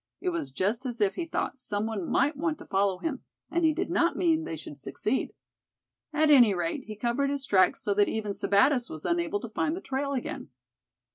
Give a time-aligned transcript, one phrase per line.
[0.19, 3.63] It was just as if he thought some one might want to follow him, and
[3.63, 5.31] he did not mean they should succeed.
[6.11, 9.75] At any rate, he covered his tracks so that even Sebattis was unable to find
[9.75, 10.49] the trail again."